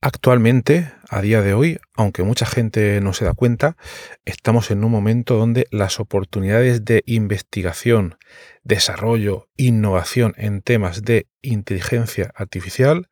Actualmente, 0.00 0.92
a 1.08 1.20
día 1.22 1.42
de 1.42 1.54
hoy, 1.54 1.80
aunque 1.96 2.22
mucha 2.22 2.46
gente 2.46 3.00
no 3.00 3.12
se 3.12 3.24
da 3.24 3.34
cuenta, 3.34 3.76
estamos 4.24 4.70
en 4.70 4.84
un 4.84 4.92
momento 4.92 5.34
donde 5.34 5.66
las 5.72 5.98
oportunidades 5.98 6.84
de 6.84 7.02
investigación, 7.04 8.16
desarrollo, 8.62 9.48
innovación 9.56 10.34
en 10.36 10.62
temas 10.62 11.02
de 11.02 11.26
inteligencia 11.42 12.30
artificial 12.36 13.08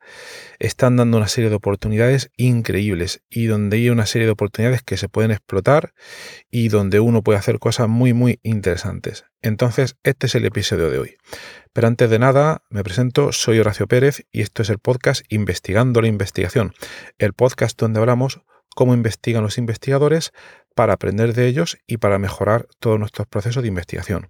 están 0.59 0.95
dando 0.95 1.17
una 1.17 1.27
serie 1.27 1.49
de 1.49 1.57
oportunidades 1.57 2.31
increíbles 2.37 3.21
y 3.29 3.47
donde 3.47 3.75
hay 3.77 3.89
una 3.89 4.05
serie 4.05 4.25
de 4.25 4.31
oportunidades 4.31 4.81
que 4.81 4.95
se 4.95 5.09
pueden 5.09 5.31
explotar 5.31 5.93
y 6.49 6.69
donde 6.69 7.01
uno 7.01 7.21
puede 7.21 7.37
hacer 7.37 7.59
cosas 7.59 7.89
muy 7.89 8.13
muy 8.13 8.39
interesantes. 8.43 9.25
Entonces, 9.41 9.95
este 10.03 10.27
es 10.27 10.35
el 10.35 10.45
episodio 10.45 10.89
de 10.89 10.99
hoy. 10.99 11.15
Pero 11.73 11.87
antes 11.87 12.09
de 12.09 12.19
nada, 12.19 12.63
me 12.69 12.83
presento, 12.83 13.31
soy 13.31 13.59
Horacio 13.59 13.87
Pérez 13.87 14.25
y 14.31 14.41
esto 14.41 14.63
es 14.63 14.69
el 14.69 14.79
podcast 14.79 15.21
Investigando 15.29 16.01
la 16.01 16.07
Investigación, 16.07 16.73
el 17.19 17.33
podcast 17.33 17.79
donde 17.79 17.99
hablamos 17.99 18.41
cómo 18.75 18.93
investigan 18.93 19.43
los 19.43 19.57
investigadores 19.57 20.33
para 20.75 20.93
aprender 20.93 21.33
de 21.33 21.47
ellos 21.47 21.77
y 21.87 21.97
para 21.97 22.19
mejorar 22.19 22.67
todos 22.79 22.99
nuestros 22.99 23.27
procesos 23.27 23.63
de 23.63 23.69
investigación. 23.69 24.29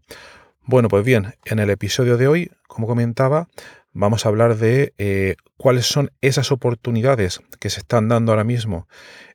Bueno, 0.62 0.88
pues 0.88 1.04
bien, 1.04 1.36
en 1.46 1.60
el 1.60 1.70
episodio 1.70 2.18
de 2.18 2.28
hoy, 2.28 2.52
como 2.68 2.88
comentaba, 2.88 3.48
vamos 3.92 4.26
a 4.26 4.30
hablar 4.30 4.58
de 4.58 4.94
eh, 4.98 5.36
cuáles 5.58 5.86
son 5.86 6.12
esas 6.22 6.52
oportunidades 6.52 7.42
que 7.60 7.70
se 7.70 7.80
están 7.80 8.10
dando 8.10 8.32
ahora 8.32 8.44
mismo 8.44 8.88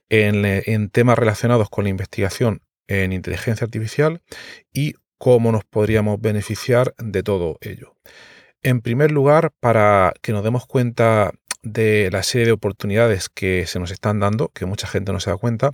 en, 0.09 0.45
en 0.45 0.89
temas 0.89 1.17
relacionados 1.17 1.69
con 1.69 1.83
la 1.83 1.89
investigación 1.89 2.61
en 2.87 3.13
inteligencia 3.13 3.65
artificial 3.65 4.21
y 4.71 4.95
cómo 5.23 5.53
nos 5.53 5.63
podríamos 5.63 6.19
beneficiar 6.19 6.93
de 6.97 7.23
todo 7.23 7.57
ello. 7.61 7.95
En 8.61 8.81
primer 8.81 9.09
lugar, 9.09 9.53
para 9.61 10.11
que 10.21 10.33
nos 10.33 10.43
demos 10.43 10.65
cuenta 10.65 11.31
de 11.61 12.09
la 12.11 12.23
serie 12.23 12.45
de 12.45 12.51
oportunidades 12.51 13.29
que 13.29 13.65
se 13.65 13.79
nos 13.79 13.91
están 13.91 14.19
dando, 14.19 14.49
que 14.49 14.65
mucha 14.65 14.85
gente 14.85 15.13
no 15.13 15.21
se 15.21 15.29
da 15.29 15.37
cuenta, 15.37 15.71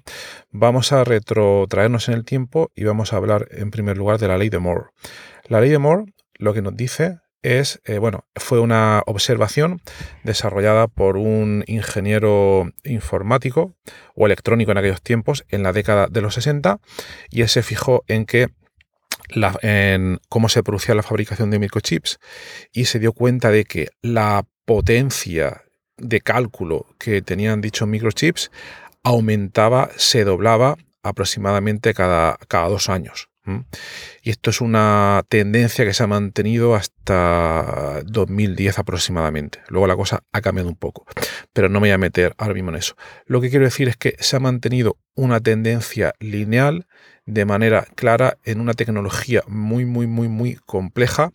vamos 0.51 0.91
a 0.91 1.03
retrotraernos 1.03 2.09
en 2.09 2.13
el 2.13 2.25
tiempo 2.25 2.69
y 2.75 2.83
vamos 2.83 3.11
a 3.11 3.17
hablar 3.17 3.47
en 3.49 3.71
primer 3.71 3.97
lugar 3.97 4.19
de 4.19 4.27
la 4.27 4.37
ley 4.37 4.49
de 4.49 4.59
Moore. 4.59 4.91
La 5.45 5.59
ley 5.61 5.71
de 5.71 5.79
Moore 5.79 6.13
lo 6.35 6.53
que 6.53 6.61
nos 6.61 6.77
dice 6.77 7.17
es, 7.41 7.81
eh, 7.85 7.97
bueno, 7.97 8.25
fue 8.35 8.59
una 8.59 9.01
observación 9.07 9.81
desarrollada 10.23 10.87
por 10.87 11.17
un 11.17 11.63
ingeniero 11.65 12.69
informático 12.83 13.73
o 14.13 14.27
electrónico 14.27 14.71
en 14.73 14.77
aquellos 14.77 15.01
tiempos, 15.01 15.43
en 15.49 15.63
la 15.63 15.73
década 15.73 16.05
de 16.05 16.21
los 16.21 16.35
60, 16.35 16.79
y 17.31 17.41
él 17.41 17.49
se 17.49 17.63
fijó 17.63 18.03
en 18.07 18.27
que 18.27 18.49
en 19.61 20.19
cómo 20.29 20.49
se 20.49 20.63
producía 20.63 20.95
la 20.95 21.03
fabricación 21.03 21.51
de 21.51 21.59
microchips 21.59 22.19
y 22.71 22.85
se 22.85 22.99
dio 22.99 23.13
cuenta 23.13 23.51
de 23.51 23.65
que 23.65 23.89
la 24.01 24.45
potencia 24.65 25.63
de 25.97 26.21
cálculo 26.21 26.87
que 26.97 27.21
tenían 27.21 27.61
dichos 27.61 27.87
microchips 27.87 28.51
aumentaba, 29.03 29.89
se 29.97 30.23
doblaba 30.23 30.75
aproximadamente 31.03 31.93
cada, 31.93 32.37
cada 32.47 32.67
dos 32.69 32.89
años. 32.89 33.29
Y 34.23 34.29
esto 34.29 34.49
es 34.49 34.61
una 34.61 35.23
tendencia 35.29 35.85
que 35.85 35.93
se 35.93 36.03
ha 36.03 36.07
mantenido 36.07 36.75
hasta 36.75 38.01
2010 38.05 38.79
aproximadamente. 38.79 39.59
Luego 39.67 39.87
la 39.87 39.95
cosa 39.95 40.23
ha 40.31 40.41
cambiado 40.41 40.69
un 40.69 40.75
poco, 40.75 41.05
pero 41.53 41.69
no 41.69 41.79
me 41.79 41.87
voy 41.87 41.91
a 41.91 41.97
meter 41.97 42.33
ahora 42.37 42.53
mismo 42.53 42.69
en 42.69 42.77
eso. 42.77 42.95
Lo 43.25 43.41
que 43.41 43.49
quiero 43.49 43.65
decir 43.65 43.87
es 43.87 43.97
que 43.97 44.15
se 44.19 44.35
ha 44.35 44.39
mantenido 44.39 44.97
una 45.15 45.39
tendencia 45.39 46.13
lineal 46.19 46.87
de 47.25 47.45
manera 47.45 47.85
clara 47.95 48.37
en 48.43 48.59
una 48.59 48.73
tecnología 48.73 49.43
muy, 49.47 49.85
muy, 49.85 50.07
muy, 50.07 50.27
muy 50.27 50.55
compleja, 50.65 51.31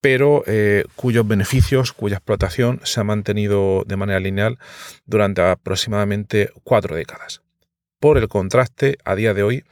pero 0.00 0.42
eh, 0.46 0.84
cuyos 0.96 1.26
beneficios, 1.26 1.92
cuya 1.92 2.16
explotación 2.16 2.80
se 2.84 3.00
ha 3.00 3.04
mantenido 3.04 3.84
de 3.86 3.96
manera 3.96 4.20
lineal 4.20 4.58
durante 5.06 5.42
aproximadamente 5.42 6.50
cuatro 6.64 6.96
décadas. 6.96 7.42
Por 8.00 8.16
el 8.18 8.28
contraste, 8.28 8.98
a 9.04 9.16
día 9.16 9.34
de 9.34 9.42
hoy, 9.42 9.64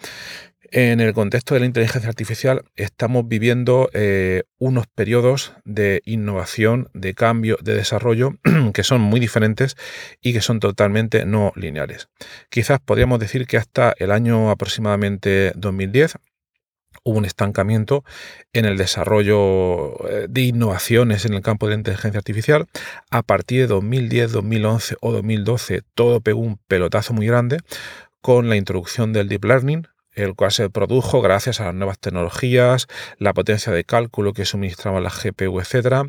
en 0.76 1.00
el 1.00 1.14
contexto 1.14 1.54
de 1.54 1.60
la 1.60 1.66
inteligencia 1.66 2.10
artificial 2.10 2.62
estamos 2.76 3.26
viviendo 3.26 3.88
eh, 3.94 4.42
unos 4.58 4.86
periodos 4.86 5.54
de 5.64 6.02
innovación, 6.04 6.90
de 6.92 7.14
cambio, 7.14 7.56
de 7.62 7.74
desarrollo 7.74 8.34
que 8.74 8.82
son 8.82 9.00
muy 9.00 9.18
diferentes 9.18 9.74
y 10.20 10.34
que 10.34 10.42
son 10.42 10.60
totalmente 10.60 11.24
no 11.24 11.54
lineales. 11.56 12.10
Quizás 12.50 12.78
podríamos 12.78 13.20
decir 13.20 13.46
que 13.46 13.56
hasta 13.56 13.94
el 13.96 14.10
año 14.10 14.50
aproximadamente 14.50 15.52
2010 15.56 16.16
hubo 17.04 17.16
un 17.16 17.24
estancamiento 17.24 18.04
en 18.52 18.66
el 18.66 18.76
desarrollo 18.76 20.06
eh, 20.10 20.26
de 20.28 20.42
innovaciones 20.42 21.24
en 21.24 21.32
el 21.32 21.40
campo 21.40 21.66
de 21.66 21.70
la 21.70 21.78
inteligencia 21.78 22.18
artificial. 22.18 22.66
A 23.10 23.22
partir 23.22 23.62
de 23.62 23.66
2010, 23.68 24.30
2011 24.30 24.96
o 25.00 25.12
2012 25.12 25.80
todo 25.94 26.20
pegó 26.20 26.40
un 26.40 26.58
pelotazo 26.68 27.14
muy 27.14 27.26
grande 27.26 27.60
con 28.20 28.50
la 28.50 28.56
introducción 28.56 29.14
del 29.14 29.28
deep 29.28 29.44
learning, 29.44 29.86
el 30.16 30.34
cual 30.34 30.50
se 30.50 30.68
produjo 30.70 31.20
gracias 31.20 31.60
a 31.60 31.66
las 31.66 31.74
nuevas 31.74 31.98
tecnologías, 32.00 32.88
la 33.18 33.34
potencia 33.34 33.72
de 33.72 33.84
cálculo 33.84 34.32
que 34.32 34.44
suministraban 34.44 35.04
las 35.04 35.22
GPU, 35.22 35.60
etc. 35.60 36.08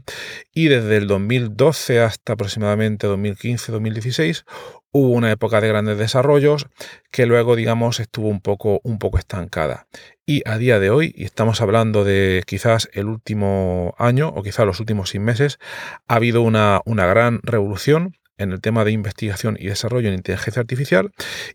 Y 0.54 0.70
desde 0.70 0.98
el 0.98 1.08
2012 1.08 2.00
hasta 2.02 2.34
aproximadamente 2.34 3.08
2015-2016 3.08 4.46
hubo 4.92 5.10
una 5.10 5.32
época 5.32 5.62
de 5.62 5.68
grandes 5.68 5.98
desarrollos 5.98 6.68
que 7.12 7.26
luego, 7.26 7.56
digamos, 7.56 8.00
estuvo 8.00 8.30
un 8.30 8.42
poco, 8.42 8.80
un 8.84 8.98
poco 8.98 9.18
estancada. 9.18 9.88
Y 10.26 10.42
a 10.50 10.58
día 10.58 10.80
de 10.80 10.90
hoy, 10.90 11.14
y 11.16 11.26
estamos 11.26 11.62
hablando 11.62 12.04
de 12.04 12.44
quizás 12.48 12.90
el 12.94 13.08
último 13.08 13.94
año 13.98 14.30
o 14.30 14.42
quizás 14.42 14.66
los 14.66 14.80
últimos 14.80 15.10
seis 15.10 15.22
meses, 15.22 15.60
ha 16.08 16.16
habido 16.16 16.42
una, 16.42 16.82
una 16.86 17.06
gran 17.06 17.40
revolución 17.44 18.16
en 18.38 18.52
el 18.52 18.62
tema 18.62 18.86
de 18.86 18.92
investigación 18.92 19.58
y 19.60 19.68
desarrollo 19.68 20.10
en 20.10 20.16
inteligencia 20.16 20.62
artificial. 20.62 21.12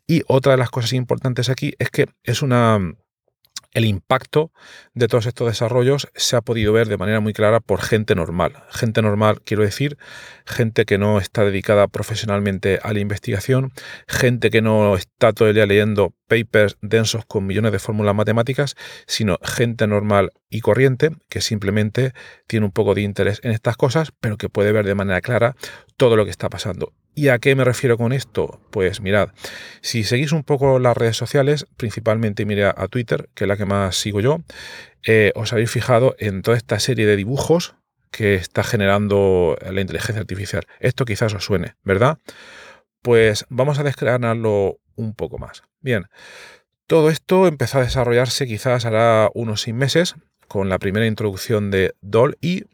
Y 0.07 0.23
otra 0.27 0.53
de 0.53 0.59
las 0.59 0.71
cosas 0.71 0.93
importantes 0.93 1.49
aquí 1.49 1.75
es 1.79 1.91
que 1.91 2.07
es 2.25 2.43
una 2.43 2.79
el 3.73 3.85
impacto 3.85 4.53
de 4.95 5.09
todos 5.09 5.27
estos 5.27 5.49
desarrollos 5.49 6.09
se 6.15 6.37
ha 6.37 6.43
podido 6.43 6.73
ver 6.73 6.89
de 6.89 6.99
manera 6.99 7.21
muy 7.21 7.33
clara 7.33 7.61
por 7.61 7.81
gente 7.81 8.15
normal. 8.15 8.63
Gente 8.71 9.03
normal, 9.03 9.41
quiero 9.43 9.63
decir, 9.63 9.99
gente 10.45 10.85
que 10.85 10.99
no 10.99 11.19
está 11.19 11.45
dedicada 11.45 11.89
profesionalmente 11.89 12.79
a 12.83 12.93
la 12.93 13.01
investigación, 13.01 13.73
gente 14.07 14.51
que 14.51 14.63
no 14.63 14.95
está 14.97 15.33
todo 15.33 15.49
el 15.49 15.55
día 15.55 15.67
leyendo 15.67 16.15
papers 16.29 16.77
densos 16.81 17.25
con 17.27 17.47
millones 17.47 17.73
de 17.73 17.79
fórmulas 17.79 18.15
matemáticas, 18.15 18.75
sino 19.07 19.39
gente 19.43 19.87
normal 19.87 20.33
y 20.51 20.61
corriente 20.61 21.11
que 21.29 21.41
simplemente 21.41 22.13
tiene 22.47 22.67
un 22.67 22.73
poco 22.73 22.95
de 22.95 23.03
interés 23.03 23.41
en 23.43 23.53
estas 23.53 23.77
cosas, 23.77 24.13
pero 24.21 24.37
que 24.37 24.49
puede 24.49 24.73
ver 24.73 24.87
de 24.87 24.95
manera 24.95 25.21
clara 25.21 25.57
todo 25.97 26.17
lo 26.17 26.25
que 26.25 26.31
está 26.31 26.49
pasando. 26.49 26.93
¿Y 27.15 27.29
a 27.29 27.39
qué 27.39 27.55
me 27.55 27.65
refiero 27.65 27.99
con 27.99 28.13
esto? 28.13 28.61
Pues 28.71 29.03
mirad, 29.03 29.31
si 29.83 30.03
seguís 30.03 30.33
un 30.33 30.45
poco 30.45 30.79
las 30.79 30.97
redes 30.97 31.17
sociales, 31.17 31.67
principalmente 31.77 32.47
mira 32.47 32.75
a 32.77 32.89
Twitter, 32.89 33.29
que 33.35 33.45
es 33.45 33.49
la 33.49 33.59
que 33.59 33.67
más 33.67 33.97
sigo 33.97 34.21
yo, 34.21 34.41
eh, 35.07 35.33
os 35.35 35.53
habéis 35.53 35.71
fijado 35.71 36.15
en 36.19 36.41
toda 36.41 36.57
esta 36.57 36.81
serie 36.81 37.05
de 37.05 37.17
dibujos 37.17 37.75
que 38.11 38.35
está 38.35 38.63
generando 38.63 39.59
la 39.61 39.81
inteligencia 39.81 40.21
artificial. 40.21 40.65
Esto 40.81 41.05
quizás 41.05 41.35
os 41.35 41.45
suene, 41.45 41.75
¿verdad? 41.83 42.19
Pues 43.03 43.45
vamos 43.51 43.79
a 43.79 43.83
desgranarlo 43.83 44.79
un 44.97 45.15
poco 45.15 45.39
más. 45.39 45.63
Bien, 45.81 46.07
todo 46.87 47.11
esto 47.11 47.47
empezó 47.47 47.79
a 47.79 47.83
desarrollarse 47.85 48.47
quizás 48.47 48.85
hará 48.87 49.31
unos 49.35 49.63
seis 49.63 49.75
meses 49.75 50.15
con 50.49 50.69
la 50.69 50.79
primera 50.79 51.07
introducción 51.07 51.71
de 51.71 51.95
DOL 52.01 52.37
y 52.41 52.65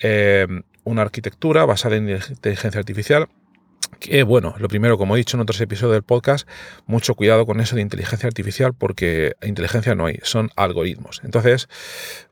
eh, 0.00 0.46
una 0.84 1.02
arquitectura 1.02 1.64
basada 1.64 1.96
en 1.96 2.08
inteligencia 2.08 2.78
artificial 2.78 3.28
bueno, 4.26 4.54
lo 4.58 4.68
primero, 4.68 4.98
como 4.98 5.14
he 5.14 5.18
dicho 5.18 5.36
en 5.36 5.42
otros 5.42 5.60
episodios 5.60 5.94
del 5.94 6.02
podcast, 6.02 6.48
mucho 6.86 7.14
cuidado 7.14 7.46
con 7.46 7.60
eso 7.60 7.76
de 7.76 7.82
inteligencia 7.82 8.26
artificial 8.26 8.74
porque 8.74 9.34
inteligencia 9.42 9.94
no 9.94 10.06
hay, 10.06 10.18
son 10.22 10.50
algoritmos. 10.56 11.20
Entonces 11.24 11.68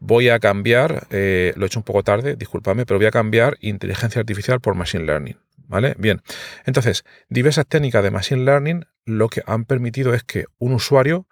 voy 0.00 0.28
a 0.28 0.38
cambiar, 0.38 1.06
eh, 1.10 1.52
lo 1.56 1.64
he 1.64 1.66
hecho 1.66 1.80
un 1.80 1.84
poco 1.84 2.02
tarde, 2.02 2.36
discúlpame, 2.36 2.86
pero 2.86 2.98
voy 2.98 3.06
a 3.06 3.10
cambiar 3.10 3.56
inteligencia 3.60 4.20
artificial 4.20 4.60
por 4.60 4.74
machine 4.74 5.04
learning. 5.04 5.36
¿Vale? 5.68 5.94
Bien. 5.98 6.22
Entonces, 6.64 7.04
diversas 7.28 7.66
técnicas 7.66 8.02
de 8.02 8.10
machine 8.10 8.42
learning 8.42 8.86
lo 9.04 9.28
que 9.28 9.42
han 9.46 9.66
permitido 9.66 10.14
es 10.14 10.24
que 10.24 10.46
un 10.58 10.72
usuario, 10.72 11.26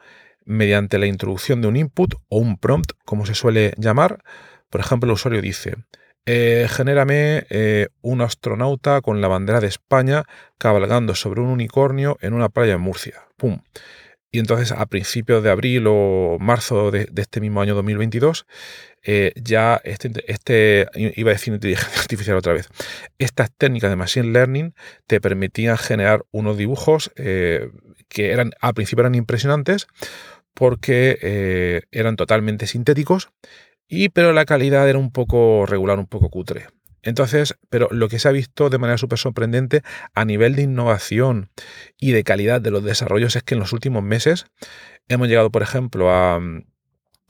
mediante 0.45 0.99
la 0.99 1.07
introducción 1.07 1.63
de 1.63 1.69
un 1.69 1.77
input 1.77 2.15
o 2.29 2.39
un 2.39 2.59
prompt, 2.59 2.93
como 3.07 3.25
se 3.25 3.35
suele 3.35 3.73
llamar, 3.79 4.23
por 4.69 4.81
ejemplo, 4.81 5.09
el 5.09 5.15
usuario 5.15 5.41
dice, 5.41 5.77
eh, 6.29 6.67
genérame 6.69 7.47
eh, 7.51 7.87
un 8.03 8.21
astronauta 8.21 9.01
con 9.01 9.21
la 9.21 9.29
bandera 9.29 9.61
de 9.61 9.69
España 9.69 10.25
cabalgando 10.59 11.15
sobre 11.15 11.41
un 11.41 11.47
unicornio 11.47 12.19
en 12.21 12.35
una 12.35 12.49
playa 12.49 12.75
en 12.75 12.81
Murcia. 12.81 13.29
¡Pum! 13.37 13.61
Y 14.33 14.41
entonces 14.41 14.73
a 14.73 14.87
principios 14.87 15.45
de 15.45 15.51
abril 15.51 15.85
o 15.87 16.39
marzo 16.41 16.91
de, 16.91 17.09
este 17.17 17.41
mismo 17.41 17.63
año 17.63 17.77
2022, 17.77 18.45
eh, 19.05 19.33
ya 19.37 19.81
este, 19.85 20.11
este, 20.27 20.89
iba 20.95 21.31
a 21.31 21.35
decir 21.35 21.55
inteligencia 21.55 22.01
artificial 22.01 22.37
otra 22.37 22.53
vez, 22.53 22.69
estas 23.19 23.53
técnicas 23.57 23.89
de 23.91 23.97
Machine 23.97 24.33
Learning 24.33 24.75
te 25.07 25.21
permitían 25.21 25.79
generar 25.79 26.25
unos 26.33 26.59
dibujos 26.59 27.13
que 27.15 28.33
eran, 28.33 28.51
al 28.61 28.75
principio 28.75 29.03
eran 29.03 29.15
impresionantes 29.15 29.87
porque 30.55 31.85
eran 31.93 32.17
totalmente 32.17 32.67
sintéticos 32.67 33.31
y 33.89 34.09
pero 34.09 34.33
la 34.33 34.45
calidad 34.45 34.89
era 34.89 34.99
un 34.99 35.11
poco 35.11 35.67
regular, 35.67 35.99
un 35.99 36.07
poco 36.07 36.31
cutre. 36.31 36.67
Entonces, 37.03 37.57
pero 37.71 37.89
lo 37.93 38.09
que 38.09 38.19
se 38.19 38.29
ha 38.29 38.33
visto 38.33 38.69
de 38.69 38.79
manera 38.79 38.99
súper 38.99 39.19
sorprendente 39.19 39.83
a 40.13 40.25
nivel 40.25 40.57
de 40.57 40.63
innovación 40.63 41.51
y 42.01 42.11
de 42.11 42.25
calidad 42.25 42.61
de 42.61 42.73
los 42.73 42.83
desarrollos 42.83 43.37
es 43.37 43.45
que 43.45 43.55
en 43.55 43.61
los 43.61 43.73
últimos 43.73 44.03
meses 44.03 44.47
hemos 45.07 45.29
llegado, 45.29 45.51
por 45.51 45.63
ejemplo, 45.63 46.11
a 46.11 46.41
mm, 46.41 46.65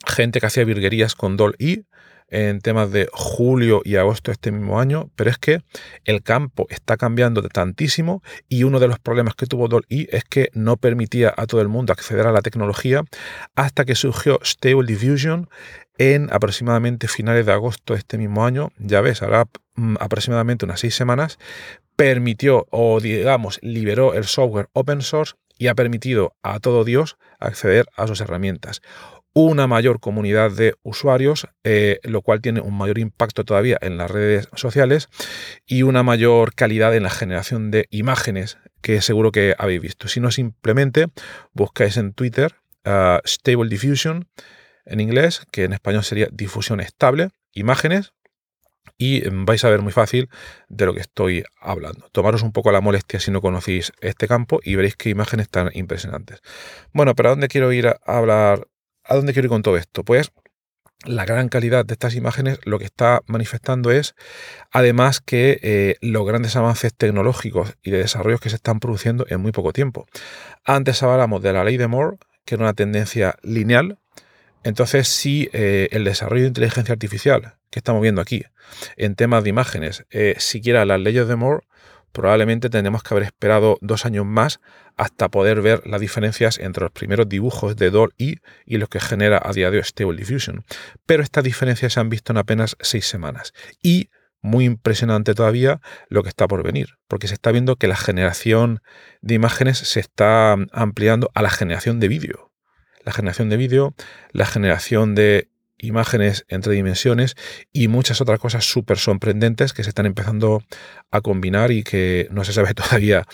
gente 0.06 0.40
que 0.40 0.46
hacía 0.46 0.64
virguerías 0.64 1.14
con 1.14 1.36
DOL-I 1.36 1.84
en 2.28 2.60
temas 2.60 2.90
de 2.90 3.08
julio 3.12 3.82
y 3.84 3.96
agosto 3.96 4.30
de 4.30 4.34
este 4.34 4.52
mismo 4.52 4.80
año, 4.80 5.10
pero 5.16 5.30
es 5.30 5.38
que 5.38 5.62
el 6.04 6.22
campo 6.22 6.66
está 6.70 6.96
cambiando 6.96 7.42
de 7.42 7.48
tantísimo 7.48 8.22
y 8.48 8.64
uno 8.64 8.80
de 8.80 8.88
los 8.88 8.98
problemas 8.98 9.34
que 9.34 9.46
tuvo 9.46 9.68
DOL-I 9.68 10.08
es 10.10 10.24
que 10.24 10.50
no 10.52 10.76
permitía 10.76 11.32
a 11.36 11.46
todo 11.46 11.60
el 11.60 11.68
mundo 11.68 11.92
acceder 11.92 12.26
a 12.26 12.32
la 12.32 12.42
tecnología 12.42 13.04
hasta 13.54 13.84
que 13.84 13.94
surgió 13.94 14.40
Stable 14.42 14.86
Diffusion 14.86 15.48
en 15.98 16.28
aproximadamente 16.32 17.08
finales 17.08 17.46
de 17.46 17.52
agosto 17.52 17.94
de 17.94 18.00
este 18.00 18.18
mismo 18.18 18.44
año, 18.44 18.70
ya 18.78 19.00
ves, 19.00 19.22
ahora 19.22 19.46
mm, 19.76 19.96
aproximadamente 20.00 20.64
unas 20.64 20.80
seis 20.80 20.94
semanas, 20.94 21.38
permitió 21.96 22.66
o 22.70 23.00
digamos 23.00 23.58
liberó 23.62 24.14
el 24.14 24.24
software 24.24 24.68
open 24.74 25.00
source 25.00 25.34
y 25.58 25.68
ha 25.68 25.74
permitido 25.74 26.34
a 26.42 26.60
todo 26.60 26.84
Dios 26.84 27.16
acceder 27.38 27.86
a 27.96 28.06
sus 28.06 28.20
herramientas 28.20 28.82
una 29.38 29.66
mayor 29.66 30.00
comunidad 30.00 30.50
de 30.50 30.76
usuarios, 30.82 31.46
eh, 31.62 32.00
lo 32.04 32.22
cual 32.22 32.40
tiene 32.40 32.62
un 32.62 32.72
mayor 32.74 32.98
impacto 32.98 33.44
todavía 33.44 33.76
en 33.82 33.98
las 33.98 34.10
redes 34.10 34.48
sociales 34.54 35.10
y 35.66 35.82
una 35.82 36.02
mayor 36.02 36.54
calidad 36.54 36.96
en 36.96 37.02
la 37.02 37.10
generación 37.10 37.70
de 37.70 37.86
imágenes 37.90 38.56
que 38.80 39.02
seguro 39.02 39.32
que 39.32 39.54
habéis 39.58 39.82
visto. 39.82 40.08
Si 40.08 40.20
no, 40.20 40.30
simplemente 40.30 41.08
buscáis 41.52 41.98
en 41.98 42.14
Twitter 42.14 42.54
uh, 42.86 43.18
Stable 43.26 43.68
Diffusion 43.68 44.26
en 44.86 45.00
inglés, 45.00 45.42
que 45.52 45.64
en 45.64 45.74
español 45.74 46.02
sería 46.02 46.28
difusión 46.32 46.80
estable, 46.80 47.28
imágenes, 47.52 48.14
y 48.98 49.28
vais 49.28 49.64
a 49.64 49.70
ver 49.70 49.82
muy 49.82 49.92
fácil 49.92 50.28
de 50.68 50.86
lo 50.86 50.94
que 50.94 51.00
estoy 51.00 51.44
hablando. 51.60 52.08
Tomaros 52.12 52.42
un 52.42 52.52
poco 52.52 52.72
la 52.72 52.80
molestia 52.80 53.20
si 53.20 53.30
no 53.30 53.40
conocéis 53.40 53.92
este 54.00 54.28
campo 54.28 54.60
y 54.62 54.74
veréis 54.76 54.96
qué 54.96 55.10
imágenes 55.10 55.48
tan 55.48 55.70
impresionantes. 55.74 56.40
Bueno, 56.92 57.14
pero 57.14 57.28
¿a 57.28 57.32
dónde 57.32 57.48
quiero 57.48 57.72
ir 57.72 57.88
a 57.88 57.98
hablar 58.04 58.66
¿A 59.08 59.14
dónde 59.14 59.32
quiero 59.32 59.46
ir 59.46 59.50
con 59.50 59.62
todo 59.62 59.76
esto? 59.76 60.04
Pues 60.04 60.32
la 61.04 61.24
gran 61.24 61.48
calidad 61.48 61.84
de 61.84 61.92
estas 61.92 62.16
imágenes 62.16 62.58
lo 62.64 62.78
que 62.78 62.86
está 62.86 63.22
manifestando 63.26 63.90
es 63.92 64.14
además 64.72 65.20
que 65.20 65.60
eh, 65.62 65.96
los 66.00 66.26
grandes 66.26 66.56
avances 66.56 66.92
tecnológicos 66.94 67.74
y 67.82 67.92
de 67.92 67.98
desarrollos 67.98 68.40
que 68.40 68.50
se 68.50 68.56
están 68.56 68.80
produciendo 68.80 69.24
en 69.28 69.40
muy 69.40 69.52
poco 69.52 69.72
tiempo. 69.72 70.06
Antes 70.64 71.02
hablamos 71.02 71.42
de 71.42 71.52
la 71.52 71.62
ley 71.62 71.76
de 71.76 71.86
Moore, 71.86 72.16
que 72.44 72.56
era 72.56 72.64
una 72.64 72.74
tendencia 72.74 73.36
lineal. 73.42 73.98
Entonces, 74.64 75.06
si 75.06 75.48
eh, 75.52 75.88
el 75.92 76.02
desarrollo 76.02 76.42
de 76.42 76.48
inteligencia 76.48 76.92
artificial 76.92 77.55
que 77.70 77.80
estamos 77.80 78.02
viendo 78.02 78.20
aquí 78.20 78.44
en 78.96 79.14
temas 79.14 79.44
de 79.44 79.50
imágenes 79.50 80.04
eh, 80.10 80.34
siquiera 80.38 80.84
las 80.84 81.00
leyes 81.00 81.28
de 81.28 81.36
Moore, 81.36 81.66
probablemente 82.12 82.70
tenemos 82.70 83.02
que 83.02 83.12
haber 83.12 83.24
esperado 83.24 83.76
dos 83.82 84.06
años 84.06 84.24
más 84.24 84.60
hasta 84.96 85.28
poder 85.28 85.60
ver 85.60 85.86
las 85.86 86.00
diferencias 86.00 86.58
entre 86.58 86.84
los 86.84 86.92
primeros 86.92 87.28
dibujos 87.28 87.76
de 87.76 87.90
DALL-E 87.90 88.36
y 88.64 88.78
los 88.78 88.88
que 88.88 89.00
genera 89.00 89.40
a 89.44 89.52
día 89.52 89.70
de 89.70 89.78
hoy 89.78 89.84
Stable 89.84 90.16
Diffusion. 90.16 90.64
Pero 91.04 91.22
estas 91.22 91.44
diferencias 91.44 91.92
se 91.92 92.00
han 92.00 92.08
visto 92.08 92.32
en 92.32 92.38
apenas 92.38 92.76
seis 92.80 93.06
semanas. 93.06 93.52
Y 93.82 94.08
muy 94.40 94.64
impresionante 94.64 95.34
todavía 95.34 95.80
lo 96.08 96.22
que 96.22 96.30
está 96.30 96.48
por 96.48 96.62
venir, 96.62 96.94
porque 97.08 97.28
se 97.28 97.34
está 97.34 97.52
viendo 97.52 97.76
que 97.76 97.88
la 97.88 97.96
generación 97.96 98.80
de 99.20 99.34
imágenes 99.34 99.78
se 99.78 100.00
está 100.00 100.56
ampliando 100.72 101.30
a 101.34 101.42
la 101.42 101.50
generación 101.50 102.00
de 102.00 102.08
vídeo. 102.08 102.52
La 103.04 103.12
generación 103.12 103.50
de 103.50 103.56
vídeo, 103.56 103.94
la 104.32 104.46
generación 104.46 105.14
de 105.14 105.50
imágenes 105.78 106.44
entre 106.48 106.74
dimensiones 106.74 107.34
y 107.72 107.88
muchas 107.88 108.20
otras 108.20 108.40
cosas 108.40 108.64
súper 108.64 108.98
sorprendentes 108.98 109.72
que 109.72 109.84
se 109.84 109.90
están 109.90 110.06
empezando 110.06 110.62
a 111.10 111.20
combinar 111.20 111.70
y 111.70 111.82
que 111.82 112.28
no 112.30 112.44
se 112.44 112.52
sabe 112.52 112.74
todavía 112.74 113.24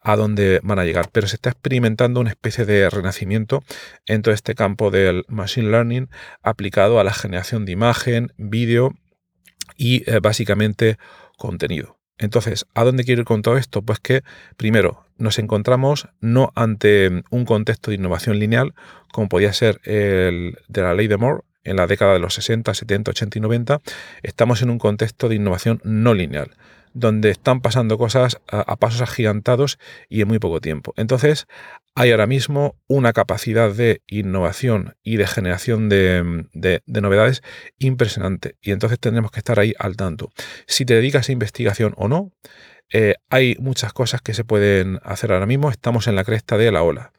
a 0.00 0.16
dónde 0.16 0.60
van 0.62 0.78
a 0.78 0.84
llegar. 0.84 1.10
Pero 1.12 1.28
se 1.28 1.36
está 1.36 1.50
experimentando 1.50 2.20
una 2.20 2.30
especie 2.30 2.64
de 2.64 2.88
renacimiento 2.90 3.62
en 4.06 4.22
todo 4.22 4.34
este 4.34 4.54
campo 4.54 4.90
del 4.90 5.24
machine 5.28 5.70
learning 5.70 6.08
aplicado 6.42 6.98
a 7.00 7.04
la 7.04 7.12
generación 7.12 7.64
de 7.64 7.72
imagen, 7.72 8.32
vídeo 8.36 8.92
y 9.76 10.08
eh, 10.10 10.20
básicamente 10.20 10.98
contenido. 11.36 11.98
Entonces, 12.18 12.66
¿a 12.74 12.84
dónde 12.84 13.04
quiero 13.04 13.22
ir 13.22 13.26
con 13.26 13.42
todo 13.42 13.56
esto? 13.56 13.82
Pues 13.82 13.98
que, 13.98 14.22
primero, 14.56 15.06
nos 15.16 15.38
encontramos 15.38 16.08
no 16.20 16.52
ante 16.54 17.22
un 17.30 17.44
contexto 17.44 17.90
de 17.90 17.96
innovación 17.96 18.38
lineal, 18.38 18.74
como 19.12 19.28
podía 19.28 19.52
ser 19.52 19.80
el 19.84 20.56
de 20.68 20.82
la 20.82 20.94
ley 20.94 21.08
de 21.08 21.16
Moore, 21.16 21.42
en 21.64 21.76
la 21.76 21.86
década 21.86 22.14
de 22.14 22.18
los 22.18 22.34
60, 22.34 22.74
70, 22.74 23.10
80 23.10 23.38
y 23.38 23.40
90, 23.40 23.80
estamos 24.22 24.62
en 24.62 24.70
un 24.70 24.78
contexto 24.78 25.28
de 25.28 25.36
innovación 25.36 25.80
no 25.84 26.14
lineal, 26.14 26.50
donde 26.94 27.30
están 27.30 27.60
pasando 27.60 27.98
cosas 27.98 28.40
a, 28.48 28.76
pasos 28.76 29.00
agigantados 29.00 29.78
y 30.08 30.22
en 30.22 30.28
muy 30.28 30.38
poco 30.38 30.60
tiempo. 30.60 30.92
Entonces, 30.96 31.46
hay 31.94 32.10
ahora 32.10 32.26
mismo 32.26 32.76
una 32.86 33.12
capacidad 33.12 33.72
de 33.72 34.02
innovación 34.06 34.94
y 35.02 35.16
de 35.16 35.26
generación 35.26 35.88
de, 35.88 36.80
novedades 36.86 37.42
impresionante. 37.78 38.56
Y 38.60 38.72
entonces 38.72 38.98
tendremos 38.98 39.30
que 39.30 39.40
estar 39.40 39.58
ahí 39.60 39.74
al 39.78 39.96
tanto. 39.96 40.30
Si 40.66 40.84
te 40.84 40.94
dedicas 40.94 41.28
a 41.28 41.32
investigación 41.32 41.94
o 41.96 42.08
no, 42.08 42.32
eh, 42.92 43.14
hay 43.30 43.56
muchas 43.58 43.92
cosas 43.92 44.20
que 44.20 44.34
se 44.34 44.44
pueden 44.44 45.00
hacer 45.02 45.32
ahora 45.32 45.46
mismo. 45.46 45.70
Estamos 45.70 46.06
en 46.08 46.16
la 46.16 46.24
cresta 46.24 46.58
de 46.58 46.70
la 46.72 46.82
ola. 46.82 47.12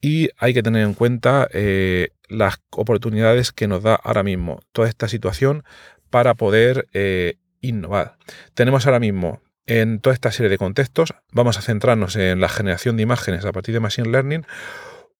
Y 0.00 0.30
hay 0.38 0.54
que 0.54 0.62
tener 0.62 0.82
en 0.82 0.94
cuenta 0.94 1.46
eh, 1.52 2.08
las 2.30 2.60
oportunidades 2.70 3.52
que 3.52 3.68
nos 3.68 3.82
da 3.82 3.94
ahora 3.96 4.22
mismo 4.22 4.60
toda 4.72 4.88
esta 4.88 5.08
situación 5.08 5.64
para 6.08 6.34
poder 6.34 6.86
eh, 6.92 7.36
innovar. 7.60 8.16
Tenemos 8.54 8.86
ahora 8.86 9.00
mismo 9.00 9.42
en 9.66 10.00
toda 10.00 10.14
esta 10.14 10.32
serie 10.32 10.50
de 10.50 10.58
contextos, 10.58 11.14
vamos 11.32 11.58
a 11.58 11.62
centrarnos 11.62 12.16
en 12.16 12.40
la 12.40 12.48
generación 12.48 12.96
de 12.96 13.02
imágenes 13.04 13.44
a 13.44 13.52
partir 13.52 13.74
de 13.74 13.80
Machine 13.80 14.08
Learning, 14.08 14.44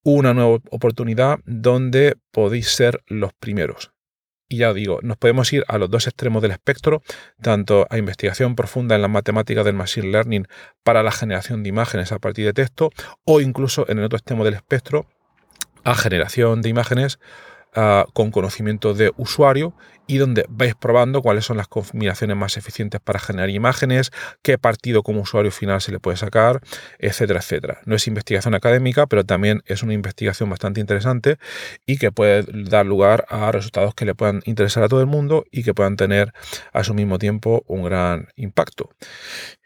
una 0.02 0.34
nueva 0.34 0.58
oportunidad 0.70 1.38
donde 1.44 2.16
podéis 2.32 2.68
ser 2.68 3.02
los 3.06 3.32
primeros. 3.34 3.92
Y 4.48 4.56
ya 4.56 4.74
digo, 4.74 4.98
nos 5.02 5.16
podemos 5.16 5.52
ir 5.52 5.64
a 5.68 5.78
los 5.78 5.88
dos 5.90 6.08
extremos 6.08 6.42
del 6.42 6.50
espectro, 6.50 7.02
tanto 7.40 7.86
a 7.88 7.98
investigación 7.98 8.56
profunda 8.56 8.96
en 8.96 9.02
la 9.02 9.08
matemática 9.08 9.62
del 9.62 9.74
Machine 9.74 10.08
Learning 10.08 10.48
para 10.82 11.04
la 11.04 11.12
generación 11.12 11.62
de 11.62 11.68
imágenes 11.68 12.10
a 12.10 12.18
partir 12.18 12.46
de 12.46 12.52
texto, 12.52 12.90
o 13.24 13.40
incluso 13.40 13.88
en 13.88 13.98
el 13.98 14.04
otro 14.04 14.16
extremo 14.16 14.44
del 14.44 14.54
espectro, 14.54 15.06
a 15.84 15.94
generación 15.94 16.62
de 16.62 16.68
imágenes 16.68 17.18
ah, 17.74 18.06
con 18.12 18.30
conocimiento 18.30 18.94
de 18.94 19.12
usuario 19.16 19.72
y 20.10 20.18
donde 20.18 20.44
vais 20.48 20.74
probando 20.74 21.22
cuáles 21.22 21.44
son 21.44 21.56
las 21.56 21.68
combinaciones 21.68 22.36
más 22.36 22.56
eficientes 22.56 23.00
para 23.00 23.20
generar 23.20 23.48
imágenes, 23.48 24.10
qué 24.42 24.58
partido 24.58 25.04
como 25.04 25.20
usuario 25.20 25.52
final 25.52 25.80
se 25.80 25.92
le 25.92 26.00
puede 26.00 26.16
sacar, 26.16 26.60
etcétera, 26.98 27.38
etcétera. 27.38 27.78
No 27.84 27.94
es 27.94 28.08
investigación 28.08 28.54
académica, 28.56 29.06
pero 29.06 29.22
también 29.22 29.62
es 29.66 29.84
una 29.84 29.94
investigación 29.94 30.50
bastante 30.50 30.80
interesante 30.80 31.38
y 31.86 31.96
que 31.96 32.10
puede 32.10 32.44
dar 32.64 32.86
lugar 32.86 33.24
a 33.28 33.52
resultados 33.52 33.94
que 33.94 34.04
le 34.04 34.16
puedan 34.16 34.42
interesar 34.46 34.82
a 34.82 34.88
todo 34.88 35.00
el 35.00 35.06
mundo 35.06 35.44
y 35.52 35.62
que 35.62 35.74
puedan 35.74 35.94
tener 35.94 36.32
a 36.72 36.82
su 36.82 36.92
mismo 36.92 37.20
tiempo 37.20 37.62
un 37.68 37.84
gran 37.84 38.26
impacto. 38.34 38.90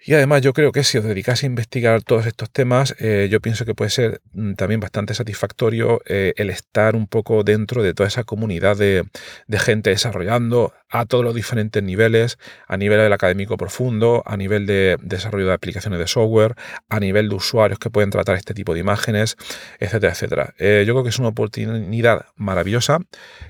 Y 0.07 0.13
además 0.13 0.43
yo 0.43 0.53
creo 0.53 0.71
que 0.71 0.85
si 0.85 0.99
os 0.99 1.05
dedicáis 1.05 1.43
a 1.43 1.47
investigar 1.47 2.03
todos 2.03 2.27
estos 2.27 2.51
temas, 2.51 2.95
eh, 2.99 3.29
yo 3.31 3.41
pienso 3.41 3.65
que 3.65 3.75
puede 3.75 3.91
ser 3.91 4.21
mm, 4.35 4.53
también 4.53 4.79
bastante 4.79 5.15
satisfactorio 5.15 6.03
eh, 6.05 6.35
el 6.37 6.51
estar 6.51 6.95
un 6.95 7.07
poco 7.07 7.43
dentro 7.43 7.83
de 7.83 7.95
toda 7.95 8.09
esa 8.09 8.25
comunidad 8.25 8.77
de, 8.77 9.05
de 9.47 9.59
gente 9.59 9.89
desarrollada 9.89 10.34
llegando 10.35 10.73
a 10.95 11.07
todos 11.07 11.25
los 11.25 11.35
diferentes 11.35 11.83
niveles, 11.83 12.39
a 12.69 12.77
nivel 12.77 13.01
del 13.01 13.13
académico 13.13 13.57
profundo, 13.57 14.23
a 14.27 14.37
nivel 14.37 14.65
de 14.65 14.97
desarrollo 15.03 15.49
de 15.49 15.53
aplicaciones 15.53 15.99
de 15.99 16.07
software, 16.07 16.55
a 16.89 17.01
nivel 17.01 17.29
de 17.29 17.35
usuarios 17.35 17.81
que 17.81 17.91
pueden 17.91 18.11
tratar 18.11 18.37
este 18.37 18.55
tipo 18.55 18.75
de 18.75 18.81
imágenes, 18.81 19.37
etcétera, 19.81 20.13
etcétera. 20.13 20.55
Eh, 20.57 20.85
yo 20.87 20.95
creo 20.95 21.03
que 21.03 21.11
es 21.11 21.19
una 21.19 21.31
oportunidad 21.31 22.27
maravillosa 22.37 23.01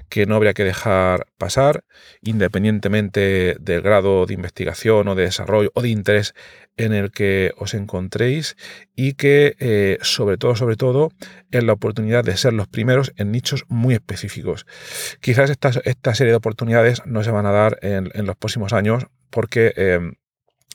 que 0.08 0.24
no 0.24 0.36
habría 0.36 0.54
que 0.54 0.64
dejar 0.64 1.26
pasar, 1.36 1.84
independientemente 2.22 3.56
del 3.60 3.82
grado 3.82 4.24
de 4.24 4.32
investigación 4.32 5.06
o 5.08 5.14
de 5.14 5.24
desarrollo 5.24 5.70
o 5.74 5.82
de 5.82 5.90
interés 5.90 6.34
en 6.76 6.92
el 6.92 7.10
que 7.10 7.52
os 7.56 7.74
encontréis 7.74 8.56
y 8.96 9.14
que 9.14 9.56
eh, 9.58 9.98
sobre 10.02 10.38
todo, 10.38 10.56
sobre 10.56 10.76
todo, 10.76 11.12
es 11.50 11.62
la 11.62 11.72
oportunidad 11.72 12.24
de 12.24 12.36
ser 12.36 12.52
los 12.52 12.68
primeros 12.68 13.12
en 13.16 13.30
nichos 13.30 13.64
muy 13.68 13.94
específicos. 13.94 14.66
Quizás 15.20 15.50
esta, 15.50 15.70
esta 15.84 16.14
serie 16.14 16.32
de 16.32 16.36
oportunidades 16.36 17.02
no 17.06 17.22
se 17.22 17.30
van 17.34 17.46
a 17.46 17.52
dar 17.52 17.78
en, 17.82 18.10
los 18.26 18.36
próximos 18.36 18.72
años 18.72 19.06
porque 19.30 19.72
eh, 19.76 20.00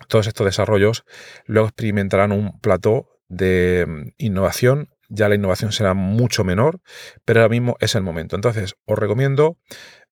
todos 0.08 0.28
estos 0.28 0.46
desarrollos 0.46 1.04
luego 1.46 1.68
experimentarán 1.68 2.32
un 2.32 2.60
plató 2.60 3.08
de 3.28 3.86
mm, 3.88 4.08
innovación. 4.18 4.90
Ya 5.10 5.28
la 5.28 5.36
innovación 5.36 5.72
será 5.72 5.96
mucho 5.96 6.44
menor, 6.44 6.82
pero 7.26 7.40
ahora 7.40 7.50
mismo 7.50 7.78
es 7.80 7.96
el 7.96 8.04
momento. 8.04 8.36
Entonces, 8.36 8.76
os 8.86 9.00
recomiendo 9.00 9.58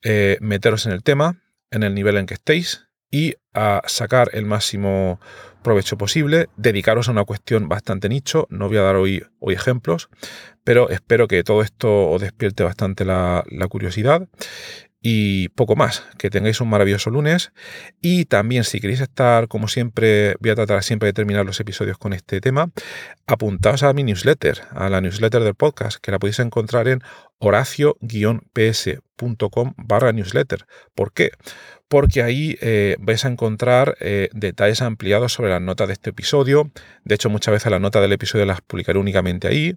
eh, 0.01 0.37
meteros 0.41 0.87
en 0.87 0.91
el 0.91 1.03
tema, 1.03 1.39
en 1.69 1.83
el 1.83 1.93
nivel 1.93 2.17
en 2.17 2.25
que 2.25 2.33
estéis 2.33 2.87
y 3.11 3.35
a 3.53 3.81
sacar 3.85 4.29
el 4.33 4.45
máximo 4.45 5.19
provecho 5.63 5.97
posible, 5.97 6.47
dedicaros 6.55 7.07
a 7.07 7.11
una 7.11 7.25
cuestión 7.25 7.67
bastante 7.67 8.09
nicho, 8.09 8.47
no 8.49 8.67
voy 8.67 8.77
a 8.77 8.81
dar 8.81 8.95
hoy, 8.95 9.23
hoy 9.39 9.53
ejemplos, 9.53 10.09
pero 10.63 10.89
espero 10.89 11.27
que 11.27 11.43
todo 11.43 11.61
esto 11.61 12.09
os 12.09 12.21
despierte 12.21 12.63
bastante 12.63 13.05
la, 13.05 13.43
curiosidad 13.69 14.27
y 15.01 15.49
poco 15.49 15.75
más. 15.75 16.03
Que 16.17 16.29
tengáis 16.29 16.61
un 16.61 16.69
maravilloso 16.69 17.09
lunes 17.09 17.51
y 18.01 18.25
también 18.25 18.63
si 18.63 18.79
queréis 18.79 19.01
estar, 19.01 19.47
como 19.47 19.67
siempre, 19.67 20.35
voy 20.39 20.51
a 20.51 20.55
tratar 20.55 20.83
siempre 20.83 21.07
de 21.07 21.13
terminar 21.13 21.45
los 21.45 21.59
episodios 21.59 21.97
con 21.97 22.13
este 22.13 22.41
tema, 22.41 22.69
apuntaos 23.25 23.83
a 23.83 23.93
mi 23.93 24.03
newsletter, 24.03 24.61
a 24.71 24.89
la 24.89 25.01
newsletter 25.01 25.43
del 25.43 25.55
podcast, 25.55 25.97
que 26.01 26.11
la 26.11 26.19
podéis 26.19 26.39
encontrar 26.39 26.87
en 26.87 27.01
horacio-ps.com 27.39 29.73
barra 29.77 30.11
newsletter. 30.11 30.65
¿Por 30.95 31.13
qué? 31.13 31.31
Porque 31.87 32.21
ahí 32.21 32.57
eh, 32.61 32.97
vais 32.99 33.23
a 33.23 33.29
encontrar 33.29 33.95
eh, 34.01 34.27
detalles 34.33 34.81
ampliados 34.81 35.31
sobre 35.33 35.51
las 35.51 35.61
notas 35.61 35.87
de 35.87 35.93
este 35.93 36.09
episodio. 36.09 36.69
De 37.05 37.15
hecho, 37.15 37.29
muchas 37.29 37.53
veces 37.53 37.71
las 37.71 37.79
notas 37.79 38.01
del 38.01 38.11
episodio 38.11 38.45
las 38.45 38.59
publicaré 38.61 38.99
únicamente 38.99 39.47
ahí. 39.47 39.75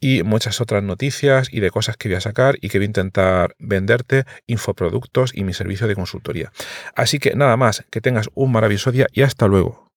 Y 0.00 0.22
muchas 0.22 0.62
otras 0.62 0.82
noticias 0.82 1.48
y 1.52 1.60
de 1.60 1.70
cosas 1.70 1.96
que 1.96 2.08
voy 2.08 2.16
a 2.16 2.20
sacar 2.20 2.56
y 2.60 2.70
que 2.70 2.78
voy 2.78 2.84
a 2.84 2.86
intentar 2.86 3.54
venderte, 3.58 4.24
infoproductos 4.46 5.32
y 5.34 5.44
mi 5.44 5.52
servicio 5.52 5.86
de 5.86 5.94
consultoría. 5.94 6.50
Así 6.94 7.18
que 7.18 7.34
nada 7.34 7.56
más, 7.56 7.84
que 7.90 8.00
tengas 8.00 8.30
un 8.34 8.52
maravilloso 8.52 8.90
día 8.90 9.06
y 9.12 9.22
hasta 9.22 9.46
luego. 9.46 9.91